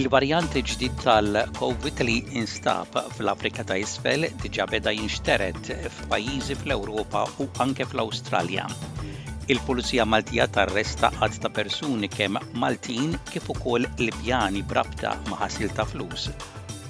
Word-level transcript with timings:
Il-varjant 0.00 0.54
ġdid 0.64 0.94
tal-COVID 1.02 1.98
li 2.08 2.12
instab 2.40 2.94
fl-Afrika 3.18 3.64
ta' 3.68 3.76
isfel 3.82 4.24
diġa 4.40 4.64
beda 4.70 4.94
jinxteret 4.96 5.68
f'pajjiżi 5.96 6.54
fl-Ewropa 6.62 7.26
u 7.44 7.48
anke 7.66 7.84
fl-Awstralja. 7.84 8.64
Il-Pulizija 9.52 10.06
Maltija 10.14 10.46
tarresta 10.56 11.10
għad 11.18 11.36
ta' 11.44 11.52
persuni 11.60 12.08
kemm 12.16 12.40
Maltin 12.64 13.12
kif 13.30 13.50
ukoll 13.52 13.90
il-pjani 14.00 14.64
brabta 14.72 15.12
ma' 15.28 15.42
ħasil 15.44 15.76
ta' 15.76 15.84
flus 15.92 16.30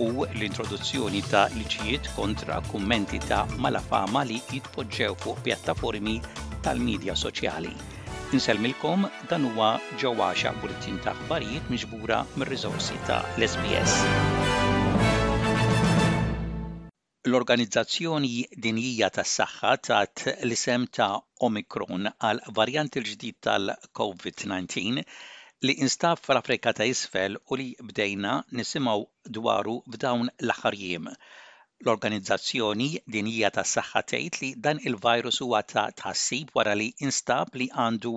u 0.06 0.12
l-introduzzjoni 0.30 1.24
ta' 1.32 1.48
liġijiet 1.58 2.12
kontra 2.18 2.62
kummenti 2.70 3.18
ta' 3.30 3.42
malafama 3.64 4.22
li 4.30 4.38
jitpoġġew 4.54 5.16
fuq 5.26 5.42
pjattaformi 5.48 6.20
tal-medja 6.62 7.18
soċjali. 7.26 7.74
Inselmilkom 8.38 9.00
dan 9.30 9.42
huwa 9.50 9.68
ġewwaxa 10.00 10.50
bulletin 10.62 10.98
ta' 11.04 11.12
aħbarijiet 11.16 11.70
miġbura 11.72 12.18
mir-riżorsi 12.40 12.98
ta' 13.08 13.16
l-SBS. 13.40 13.96
L-Organizzazzjoni 17.30 18.30
Dinjija 18.66 19.08
tas-Saħħa 19.16 19.72
tat 19.88 20.24
l-isem 20.36 20.86
ta' 20.98 21.10
Omicron 21.48 22.06
għal 22.30 22.44
varjant 22.60 23.00
il-ġdid 23.02 23.40
tal-COVID-19 23.48 25.02
li 25.68 25.76
instab 25.88 26.22
fl-Afrika 26.22 26.70
ta' 26.78 26.86
isfel 26.94 27.42
u 27.50 27.58
li 27.60 27.68
bdejna 27.90 28.38
nisimaw 28.60 29.06
dwaru 29.40 29.78
f'dawn 29.96 30.30
l-aħħar 30.38 30.78
L-Organizzazzjoni 31.86 32.86
hija 33.26 33.48
tas-Saħħa 33.58 34.00
tgħid 34.10 34.34
li 34.40 34.48
dan 34.64 34.80
il-virus 34.88 35.38
huwa 35.44 35.60
ta' 35.72 35.84
tħassib 36.00 36.50
wara 36.58 36.74
li 36.80 36.88
instab 37.06 37.54
li 37.60 37.68
għandu 37.84 38.10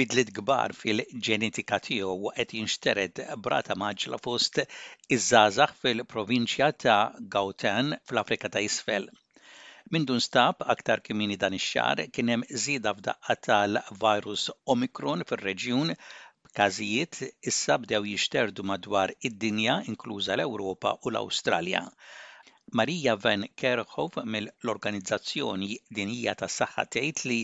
bidlit 0.00 0.32
kbar 0.38 0.74
fil-ġenetika 0.78 1.78
tiegħu 1.88 2.14
u 2.14 2.32
qed 2.38 2.54
jinxtered 2.58 3.20
brata 3.44 3.76
maġla 3.82 4.18
fost 4.24 4.58
iż-żgħażagħ 4.64 5.76
fil-provinċja 5.84 6.68
ta' 6.86 6.96
Gauten 7.36 7.94
fl-Afrika 8.00 8.50
ta' 8.56 8.64
Isfel. 8.70 9.06
Min 9.94 10.08
dun 10.10 10.24
stab 10.28 10.66
aktar 10.76 11.04
kimini 11.10 11.38
dan 11.46 11.54
ix-xahar 11.62 12.02
kien 12.18 12.34
hemm 12.34 12.44
żieda 12.66 12.96
f'daqqa 12.98 13.38
tal-virus 13.48 14.48
Omicron 14.74 15.22
fir-reġjun 15.30 15.94
b'każijiet 16.50 17.22
issa 17.52 17.78
bdew 17.84 18.02
jixterdu 18.16 18.66
madwar 18.72 19.14
id-dinja 19.30 19.82
inkluża 19.94 20.34
l-Ewropa 20.40 20.96
u 21.06 21.14
l-Awstralja. 21.14 21.86
Marija 22.72 23.16
van 23.22 23.44
Kerkhove 23.60 24.24
mill-Organizzazzjoni 24.26 25.76
Dinija 25.94 26.34
tas-Saħħa 26.36 26.84
tgħid 26.94 27.24
li 27.30 27.38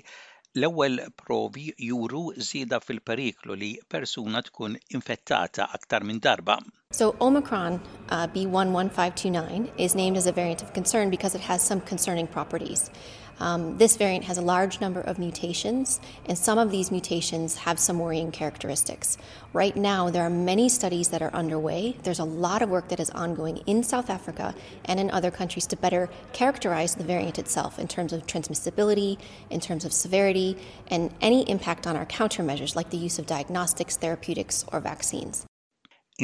l-ewwel 0.58 0.98
provi 1.20 1.64
juru 1.82 2.24
żieda 2.48 2.78
fil-periklu 2.84 3.56
li 3.58 3.70
persuna 3.90 4.42
tkun 4.46 4.76
infettata 4.98 5.68
aktar 5.78 6.04
minn 6.04 6.20
darba. 6.22 6.58
So 6.92 7.14
Omicron 7.20 7.80
uh, 8.10 8.26
B11529 8.36 9.70
is 9.86 9.94
named 9.96 10.16
as 10.16 10.26
a 10.26 10.32
variant 10.32 10.62
of 10.62 10.72
concern 10.74 11.10
because 11.10 11.34
it 11.34 11.40
has 11.42 11.62
some 11.62 11.80
concerning 11.80 12.28
properties. 12.28 12.90
Um, 13.40 13.76
this 13.78 13.96
variant 13.96 14.24
has 14.26 14.38
a 14.38 14.42
large 14.42 14.80
number 14.80 15.00
of 15.00 15.18
mutations, 15.18 16.00
and 16.26 16.38
some 16.38 16.58
of 16.58 16.70
these 16.70 16.90
mutations 16.90 17.56
have 17.56 17.78
some 17.78 17.98
worrying 17.98 18.30
characteristics. 18.30 19.18
Right 19.52 19.76
now, 19.76 20.10
there 20.10 20.22
are 20.24 20.30
many 20.30 20.68
studies 20.68 21.08
that 21.08 21.20
are 21.22 21.32
underway. 21.32 21.96
There's 22.02 22.18
a 22.20 22.24
lot 22.24 22.62
of 22.62 22.68
work 22.70 22.88
that 22.88 23.00
is 23.00 23.10
ongoing 23.10 23.58
in 23.66 23.82
South 23.82 24.08
Africa 24.10 24.54
and 24.84 25.00
in 25.00 25.10
other 25.10 25.30
countries 25.30 25.66
to 25.68 25.76
better 25.76 26.08
characterize 26.32 26.94
the 26.94 27.04
variant 27.04 27.38
itself 27.38 27.78
in 27.78 27.88
terms 27.88 28.12
of 28.12 28.26
transmissibility, 28.26 29.18
in 29.50 29.60
terms 29.60 29.84
of 29.84 29.92
severity, 29.92 30.56
and 30.88 31.12
any 31.20 31.48
impact 31.50 31.86
on 31.86 31.96
our 31.96 32.06
countermeasures 32.06 32.76
like 32.76 32.90
the 32.90 32.96
use 32.96 33.18
of 33.18 33.26
diagnostics, 33.26 33.96
therapeutics, 33.96 34.64
or 34.72 34.80
vaccines. 34.80 35.46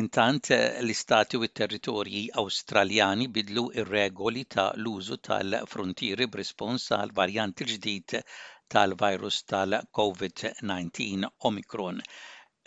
Intant 0.00 0.46
eh, 0.54 0.56
l-istati 0.88 1.36
u 1.38 1.44
t-territorji 1.48 2.20
Awstraljani 2.40 3.24
bidlu 3.38 3.62
r-regoli 3.82 4.44
ta' 4.54 4.66
l-użu 4.82 5.16
tal 5.28 5.56
frontieri 5.72 6.28
b'rispons 6.36 6.84
għal 6.96 7.12
varjant 7.16 7.62
ġdid 7.70 8.06
tal 8.14 8.28
tal-virus 8.74 9.38
tal-COVID-19 9.52 11.24
Omicron. 11.50 11.98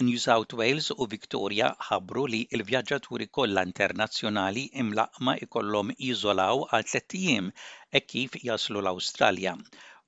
New 0.09 0.19
South 0.25 0.57
Wales 0.63 0.91
u 0.97 1.07
Victoria 1.15 1.71
ħabbru 1.91 2.25
li 2.33 2.41
l-vjaġġaturi 2.59 3.29
kollha 3.39 3.63
internazzjonali 3.69 4.65
imlaqma 4.83 5.37
ikollhom 5.47 5.95
jiżolaw 6.07 6.67
għal 6.71 6.91
tlettijiem 6.91 7.49
e 7.53 8.03
kif 8.15 8.35
jaslu 8.49 8.83
l-Awstralja 8.83 9.55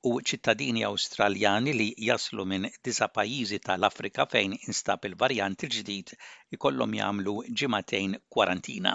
u 0.06 0.20
ċittadini 0.30 0.84
australjani 0.86 1.72
li 1.74 1.86
jaslu 2.08 2.44
minn 2.46 2.68
disa' 2.86 3.08
pajjiżi 3.14 3.58
tal-Afrika 3.66 4.26
fejn 4.34 4.52
instab 4.68 5.08
il-varjant 5.10 5.66
il-ġdid 5.66 6.12
ikollhom 6.58 6.92
jagħmlu 7.00 7.34
ġimatejn 7.62 8.14
kwarantina. 8.36 8.92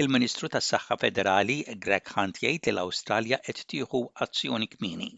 Il-Ministru 0.00 0.50
tas-Saħħa 0.54 0.96
Federali 1.02 1.56
Greg 1.86 2.12
Hunt 2.14 2.38
jgħid 2.44 2.68
li 2.68 2.74
l-Awstralja 2.76 3.40
qed 3.48 3.64
tieħu 3.72 4.04
azzjoni 4.26 4.70
kmini. 4.76 5.08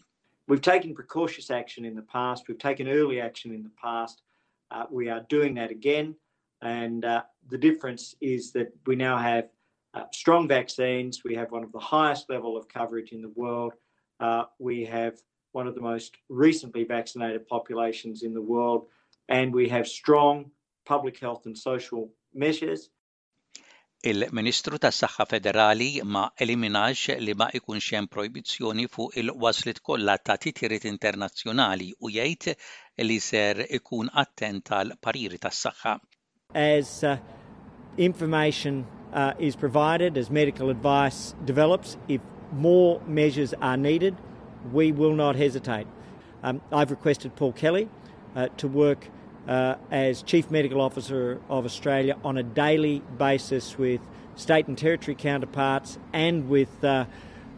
We've 0.49 0.65
taken 0.71 0.95
precautious 0.97 1.51
action 1.51 1.85
in 1.85 1.93
the 1.93 2.07
past, 2.15 2.49
we've 2.49 2.63
taken 2.67 2.89
early 2.89 3.21
action 3.21 3.53
in 3.53 3.61
the 3.61 3.75
past. 3.85 4.23
Uh, 4.71 4.85
we 4.89 5.09
are 5.09 5.21
doing 5.29 5.53
that 5.61 5.69
again 5.69 6.15
and 6.63 7.05
uh, 7.05 7.21
the 7.53 7.57
difference 7.67 8.15
is 8.21 8.51
that 8.53 8.73
we 8.87 8.95
now 8.95 9.17
have 9.19 9.45
uh, 9.93 10.05
strong 10.11 10.47
vaccines, 10.47 11.21
we 11.23 11.35
have 11.35 11.51
one 11.51 11.63
of 11.63 11.71
the 11.71 11.85
highest 11.93 12.27
level 12.31 12.57
of 12.57 12.67
coverage 12.67 13.11
in 13.11 13.21
the 13.21 13.31
world 13.35 13.73
uh, 14.19 14.43
we 14.59 14.85
have 14.85 15.15
one 15.51 15.67
of 15.67 15.75
the 15.75 15.81
most 15.81 16.15
recently 16.29 16.83
vaccinated 16.83 17.47
populations 17.47 18.23
in 18.23 18.33
the 18.33 18.41
world, 18.41 18.87
and 19.29 19.53
we 19.53 19.69
have 19.69 19.87
strong 19.87 20.49
public 20.85 21.19
health 21.19 21.45
and 21.45 21.57
social 21.57 22.09
measures. 22.33 22.89
Il-Ministru 24.03 24.75
tas 24.83 24.97
saħħa 24.99 25.23
Federali 25.31 26.01
ma 26.03 26.25
eliminax 26.43 27.13
li 27.23 27.31
ma 27.39 27.45
ikun 27.55 27.79
xem 27.79 28.09
proibizjoni 28.11 28.89
fuq 28.91 29.13
il-waslit 29.21 29.79
kollha 29.81 30.17
ta' 30.19 30.35
titjiriet 30.43 30.89
internazzjonali 30.89 31.87
u 32.03 32.11
jgħid 32.11 32.57
li 33.07 33.15
ser 33.23 33.61
ikun 33.77 34.11
attent 34.19 34.65
tal 34.67 34.91
pariri 34.99 35.39
tas 35.39 35.61
saħħa. 35.67 35.93
As 36.53 36.91
uh, 37.07 37.15
information 37.95 38.83
uh, 39.13 39.31
is 39.39 39.55
provided, 39.55 40.17
as 40.19 40.27
medical 40.29 40.67
advice 40.69 41.31
develops, 41.45 41.95
if 42.09 42.19
more 42.53 43.01
measures 43.05 43.53
are 43.61 43.77
needed, 43.77 44.15
we 44.71 44.91
will 44.91 45.13
not 45.13 45.35
hesitate. 45.35 45.87
Um, 46.43 46.61
I've 46.71 46.91
requested 46.91 47.35
Paul 47.35 47.53
Kelly 47.53 47.89
uh, 48.35 48.47
to 48.57 48.67
work 48.67 49.07
uh, 49.47 49.75
as 49.91 50.23
Chief 50.23 50.49
Medical 50.49 50.79
Officer 50.81 51.41
of 51.49 51.65
Australia 51.65 52.17
on 52.23 52.37
a 52.37 52.43
daily 52.43 53.01
basis 53.17 53.77
with 53.77 54.01
state 54.35 54.67
and 54.67 54.77
territory 54.77 55.15
counterparts 55.15 55.97
and 56.13 56.49
with 56.49 56.83
uh, 56.83 57.05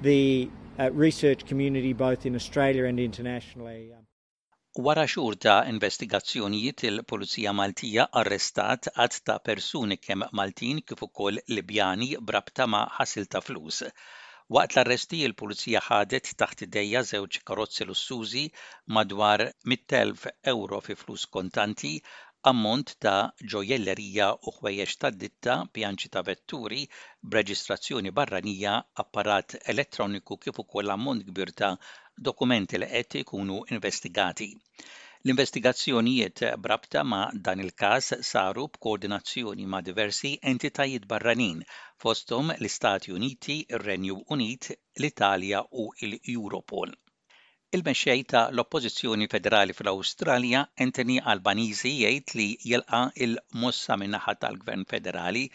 the 0.02 0.50
uh 0.78 0.90
research 0.92 1.46
community 1.46 1.94
both 1.94 2.26
in 2.26 2.36
Australia 2.36 2.84
and 2.84 3.00
internationally. 3.00 3.88
Wara 4.86 5.06
xhur 5.08 5.38
ta' 5.40 5.62
investigazzjonijiet 5.70 6.84
il-Pulizija 6.90 7.54
Maltija 7.56 8.04
arrestat 8.22 8.90
għad 9.00 9.22
ta' 9.30 9.38
persuni 9.48 9.96
kemm 10.08 10.26
Maltin 10.36 10.82
kif 10.84 11.04
ukoll 11.08 11.40
Libjani 11.48 12.10
brabta 12.20 12.68
ma' 12.68 12.84
ħasil 12.98 13.30
ta' 13.32 13.40
flus. 13.42 13.86
Waqt 14.54 14.74
l-arresti 14.78 15.20
il-pulizija 15.28 15.80
ħadet 15.84 16.28
taħt 16.42 16.60
id-dejja 16.66 17.00
żewġ 17.12 17.38
karozzi 17.50 17.86
lussużi 17.92 18.44
madwar 18.98 19.44
100,000 19.74 20.34
euro 20.52 20.82
fi 20.88 20.96
flus 21.00 21.24
kontanti 21.38 21.94
ammont 22.52 22.94
ta' 23.08 23.24
ġojellerija 23.56 24.28
u 24.44 24.54
ħwejjeġ 24.60 24.94
ta' 25.06 25.12
ditta, 25.26 25.56
pjanċi 25.80 26.14
ta' 26.18 26.24
vetturi, 26.30 26.84
b'reġistrazzjoni 27.30 28.14
barranija, 28.22 28.76
apparat 29.06 29.58
elettroniku 29.76 30.38
kif 30.46 30.60
ukoll 30.66 30.94
ammont 30.98 31.26
kbir 31.32 31.56
ta' 31.64 31.74
dokumenti 32.30 32.82
li 32.84 32.92
qed 32.94 33.18
ikunu 33.26 33.60
investigati. 33.80 34.54
L-investigazzjonijiet 35.28 36.40
brabta 36.64 37.02
ma' 37.12 37.32
dan 37.46 37.62
il-każ 37.64 38.10
saru 38.32 38.64
b'koordinazzjoni 38.74 39.64
ma' 39.74 39.84
diversi 39.88 40.30
entitajiet 40.52 41.08
barranin 41.12 41.64
fosthom 42.04 42.52
l-Istati 42.60 43.10
Uniti, 43.20 43.56
renju 43.86 44.18
Unit, 44.36 44.68
l-Italja 45.02 45.64
u 45.84 45.84
l-Europol. 46.10 46.90
Il-mexxej 47.78 48.22
ta' 48.34 48.46
l-Oppożizzjoni 48.56 49.28
Federali 49.34 49.74
fl-Awstralja 49.80 50.62
Anthony 50.86 51.18
Albanizi 51.34 51.96
jgħid 52.04 52.36
li 52.40 52.48
jilqa' 52.74 53.04
il-mossa 53.28 53.98
minnaħa 54.04 54.38
tal-Gvern 54.44 54.86
Federali 54.96 55.46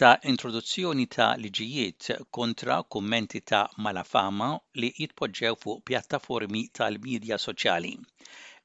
ta' 0.00 0.14
introduzzjoni 0.32 1.06
ta' 1.18 1.32
liġijiet 1.44 2.08
kontra 2.38 2.80
kummenti 2.94 3.44
ta' 3.52 3.66
malafama 3.88 4.50
li 4.80 4.94
jitpoġġew 4.98 5.60
fuq 5.66 5.84
pjattaformi 5.90 6.64
tal-medja 6.80 7.42
soċjali 7.48 7.94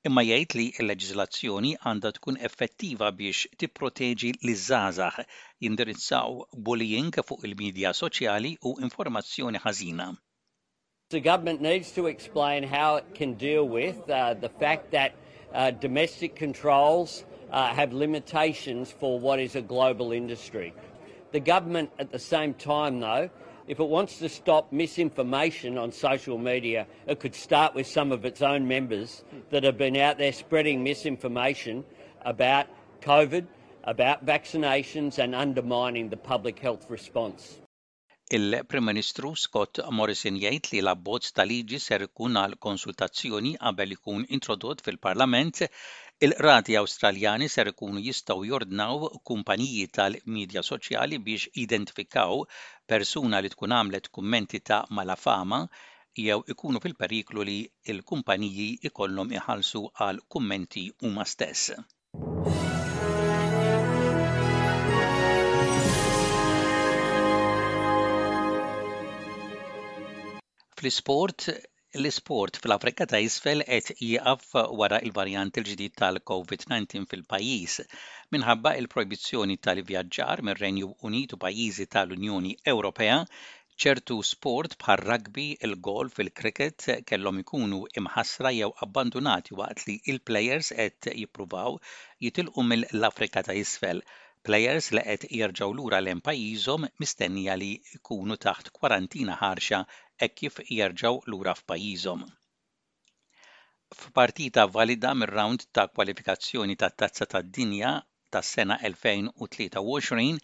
imma 0.09 0.21
jgħid 0.21 0.53
li 0.57 0.63
l-leġiżlazzjoni 0.81 1.69
għandha 1.81 2.11
tkun 2.17 2.35
effettiva 2.47 3.07
biex 3.19 3.47
tipproteġi 3.61 4.29
l-żgħażagħ 4.45 5.23
jindirizzaw 5.65 6.35
bullying 6.67 7.07
fuq 7.29 7.45
il-medja 7.49 7.93
soċjali 7.97 8.51
u 8.69 8.75
informazzjoni 8.85 9.61
ħażina. 9.65 10.07
The 11.09 11.21
government 11.21 11.61
needs 11.61 11.91
to 11.95 12.07
explain 12.07 12.63
how 12.63 12.97
it 12.97 13.05
can 13.15 13.33
deal 13.33 13.67
with 13.67 13.97
uh, 14.09 14.33
the 14.35 14.49
fact 14.49 14.91
that 14.91 15.13
uh, 15.53 15.71
domestic 15.71 16.35
controls 16.35 17.23
uh, 17.51 17.67
have 17.79 17.93
limitations 17.93 18.91
for 18.91 19.19
what 19.19 19.39
is 19.39 19.55
a 19.55 19.61
global 19.61 20.11
industry. 20.11 20.73
The 21.31 21.39
government 21.39 21.89
at 21.99 22.11
the 22.11 22.19
same 22.33 22.53
time 22.53 22.99
though 22.99 23.29
If 23.67 23.79
it 23.79 23.87
wants 23.87 24.19
to 24.19 24.29
stop 24.29 24.71
misinformation 24.71 25.77
on 25.79 25.91
social 25.91 26.37
media, 26.37 26.85
it 27.07 27.19
could 27.19 27.33
start 27.33 27.73
with 27.73 27.87
some 27.87 28.11
of 28.11 28.23
its 28.23 28.41
own 28.43 28.67
members 28.67 29.23
that 29.49 29.63
have 29.63 29.77
been 29.77 29.97
out 29.97 30.19
there 30.19 30.33
spreading 30.33 30.83
misinformation 30.83 31.83
about 32.21 32.67
COVID, 33.01 33.47
about 33.83 34.23
vaccinations 34.23 35.17
and 35.17 35.33
undermining 35.33 36.09
the 36.09 36.17
public 36.17 36.59
health 36.59 36.89
response. 36.91 37.59
Il-Prim 38.31 38.83
Ministru 38.85 39.35
Scott 39.37 39.77
Morrison 39.93 40.33
jgħid 40.41 40.71
li 40.73 40.79
l-abbozz 40.81 41.27
ta' 41.37 41.43
liġi 41.45 41.77
ser 41.83 42.05
ikun 42.07 42.37
għal 42.41 42.55
konsultazzjoni 42.65 43.51
qabel 43.61 43.93
ikun 43.97 44.23
introdott 44.33 44.81
fil-Parlament 44.87 45.61
il 46.17 46.31
rati 46.39 46.75
australjani 46.79 47.47
ser 47.53 47.67
ikunu 47.69 47.99
jistgħu 48.03 48.45
jordnaw 48.49 49.01
kumpaniji 49.29 49.81
tal-medja 49.97 50.61
soċjali 50.63 51.17
biex 51.25 51.49
identifikaw 51.63 52.43
persuna 52.93 53.41
li 53.43 53.51
tkun 53.51 53.75
għamlet 53.77 54.07
kummenti 54.17 54.61
ta' 54.69 54.77
malafama 54.99 55.59
jew 56.27 56.37
ikunu 56.55 56.79
fil-periklu 56.85 57.43
li 57.51 57.57
l-kumpaniji 57.97 58.69
ikollhom 58.91 59.35
iħallsu 59.41 59.83
għal 60.07 60.23
kummenti 60.35 60.85
huma 61.03 61.27
stess. 61.27 61.75
fl 70.79 70.89
sport 70.91 71.49
L-isport 71.95 72.57
fl-Afrika 72.59 73.05
ta' 73.11 73.19
isfel 73.25 73.61
qed 73.67 73.89
jieqaf 74.05 74.47
wara 74.79 74.97
il 75.07 75.13
variant 75.19 75.53
il 75.59 75.67
il-ġdid 75.69 75.93
tal-COVID-19 76.01 77.05
fil-pajjiż 77.11 77.75
minħabba 78.35 78.73
il-projbizzjoni 78.79 79.55
tal-vjaġġar 79.67 80.43
mir-Renju 80.49 80.89
Unitu 81.09 81.39
pajjiżi 81.43 81.85
tal-Unjoni 81.95 82.51
Ewropea 82.73 83.15
ċertu 83.83 84.17
sport 84.31 84.75
bħal 84.83 84.99
rugby, 85.05 85.47
il-golf, 85.69 86.19
il-cricket 86.25 86.89
kellhom 87.13 87.39
ikunu 87.45 87.79
imħassra 88.01 88.51
jew 88.57 88.71
abbandonati 88.89 89.55
waqt 89.61 89.87
li 89.87 89.97
il-plejers 90.15 90.73
qed 90.81 91.11
jippruvaw 91.21 91.79
jitilqu 92.27 92.67
mill-Afrika 92.73 93.45
ta' 93.47 93.55
isfel. 93.63 94.03
Plejers 94.45 94.91
li 94.95 95.01
qed 95.11 95.25
jerġgħu 95.39 95.71
lura 95.79 96.03
lejn 96.05 96.19
pajjiżhom 96.27 96.89
mistennija 97.01 97.55
li 97.61 97.71
jkunu 97.99 98.35
taħt 98.47 98.75
kwarantina 98.79 99.39
ħarxa 99.45 99.79
e 100.23 100.27
kif 100.39 100.59
jerġgħu 100.77 101.13
lura 101.31 101.53
f'pajjiżhom. 101.59 102.21
F'partita 104.01 104.63
valida 104.75 105.11
mir-round 105.21 105.65
ta' 105.75 105.87
kwalifikazzjoni 105.95 106.75
tat-Tazza 106.83 107.27
tad-Dinja 107.33 107.91
tas-sena 108.35 108.77
2023, 108.91 110.39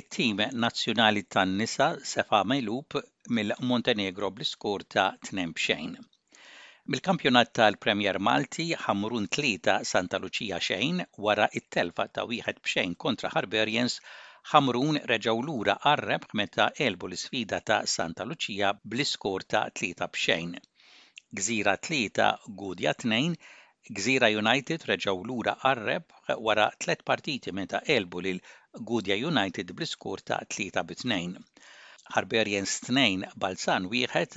it-tim 0.00 0.40
nazzjonali 0.64 1.22
tan-nisa 1.34 1.90
sefa' 2.12 2.42
melub 2.54 2.98
mill-Montenegro 3.38 4.32
bl 4.36 4.46
iskur 4.46 4.84
ta' 4.94 5.10
tnejn 5.28 5.54
xejn 5.66 5.94
Mil-kampjonat 6.92 7.52
tal-Premier 7.58 8.18
Malti 8.28 8.66
ħamrun 8.86 9.28
tlieta 9.36 9.74
Santa 9.92 10.18
Lucia 10.22 10.58
xejn 10.68 11.04
wara 11.26 11.46
it-telfa 11.60 12.08
ta' 12.14 12.26
wieħed 12.32 12.62
b'xejn 12.66 12.96
kontra 13.04 13.32
Harberians 13.36 14.00
Hamrun 14.54 14.96
reġgħu 15.08 15.42
lura 15.48 15.74
għarreb 15.88 16.24
meta 16.38 16.64
elbu 16.84 17.06
l-isfida 17.08 17.58
ta' 17.70 17.76
Santa 17.90 18.24
Lucia 18.26 18.70
bl-iskor 18.92 19.44
ta' 19.52 19.68
tlieta 19.78 20.06
b'xejn. 20.16 20.56
Gżira 21.40 21.74
tlieta 21.88 22.26
Gudja 22.62 22.90
tnejn, 23.02 23.36
Gżira 24.00 24.30
United 24.40 24.86
reġaw 24.90 25.20
lura 25.28 25.52
għarreb 25.60 26.16
wara 26.48 26.66
tliet 26.82 27.04
partiti 27.12 27.54
meta 27.60 27.80
elbu 27.96 28.22
lil 28.26 28.40
Gudja 28.90 29.16
United 29.28 29.70
bl-iskor 29.78 30.22
ta' 30.32 30.40
tlieta 30.56 30.82
b'tnejn. 30.90 31.36
Harberjens 32.16 32.74
tnejn 32.88 33.22
Balzan 33.44 33.86
wieħed 33.94 34.34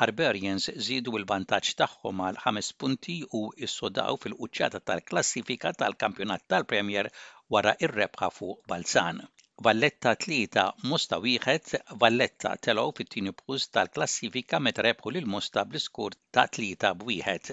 Harberians 0.00 0.70
zidu 0.88 1.18
l-vantaġġ 1.20 1.74
tagħhom 1.82 2.22
għal 2.30 2.40
ħames 2.46 2.70
punti 2.80 3.18
u 3.42 3.44
issodaw 3.68 4.16
fil-quċċata 4.24 4.80
tal-klassifika 4.88 5.74
tal-kampjonat 5.84 6.48
tal-Premier 6.54 7.12
wara 7.52 7.76
ir-rebħa 7.84 8.32
fuq 8.40 8.64
Balzan. 8.72 9.20
Valletta 9.66 10.12
tlita 10.22 10.62
Musta 10.90 11.16
wieħed, 11.22 11.78
Valletta 12.02 12.50
telgħu 12.66 12.92
fit-tieni 12.98 13.32
post 13.40 13.70
tal-klassifika 13.76 14.60
meta 14.66 14.84
rebħu 14.86 15.10
lil 15.16 15.26
Musta 15.34 15.64
bl-iskur 15.72 16.16
ta' 16.38 16.46
tlieta 16.56 16.92
b'wieħed. 17.02 17.50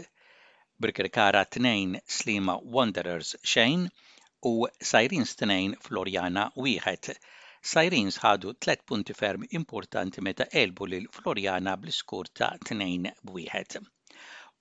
Birkirkara 0.86 1.42
tnejn 1.58 2.00
Slima 2.20 2.56
Wanderers 2.78 3.34
xejn 3.54 3.84
u 4.52 4.54
Sajrins 4.94 5.36
tnejn 5.44 5.76
Florjana 5.90 6.46
wieħed. 6.68 7.10
Sajrins 7.74 8.22
ħadu 8.24 8.54
tlet 8.64 8.86
punti 8.94 9.18
ferm 9.24 9.44
importanti 9.62 10.24
meta 10.30 10.48
elbu 10.64 10.88
lil 10.94 11.12
Florjana 11.20 11.76
bl-iskur 11.84 12.32
ta' 12.42 12.54
tnejn 12.72 13.12
b'wieħed. 13.26 13.84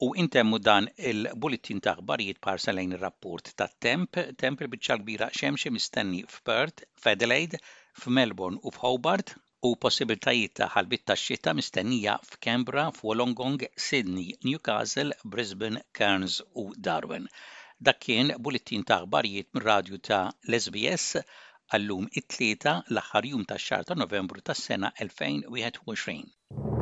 U 0.05 0.13
intemmu 0.21 0.59
dan 0.69 0.87
il-bulletin 1.11 1.79
ta' 1.81 1.95
aħbarijiet 1.97 2.37
parsalejn 2.45 2.91
il 2.93 2.99
rapport 3.01 3.47
ta' 3.57 3.67
temp, 3.87 4.19
temp 4.43 4.65
il-biċċa 4.67 4.97
kbira 5.03 5.29
xemxie 5.39 5.71
mistenni 5.73 6.19
f'Perth, 6.35 6.85
f'Adelaide, 7.01 7.61
f'Melbourne 8.03 8.61
u 8.69 8.73
f'Hobart, 8.77 9.33
u 9.69 9.71
possibiltajiet 9.87 10.57
ta' 10.61 10.69
ħalbit 10.75 11.07
ta' 11.09 11.17
xita 11.23 11.55
mistennija 11.57 12.19
f'Kembra, 12.29 12.87
f'Wolongong, 12.93 13.65
Sydney, 13.89 14.37
Newcastle, 14.45 15.17
Brisbane, 15.25 15.81
Cairns 15.97 16.43
u 16.53 16.67
Darwin. 16.77 17.31
Dak 17.89 18.03
kien 18.05 18.35
bulletin 18.41 18.85
ta' 18.85 19.01
aħbarijiet 19.07 19.65
radju 19.69 20.03
ta' 20.13 20.21
l-SBS 20.51 21.23
għallum 21.73 22.05
it-tlieta 22.21 22.77
l-aħħar 22.93 23.33
jum 23.33 23.49
ta' 23.49 23.57
xar 23.65 23.89
ta' 23.89 23.97
novembru 24.05 24.45
tas 24.45 24.61
sena 24.69 24.93
2021. 25.01 26.76